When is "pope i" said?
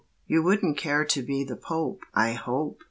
1.55-2.31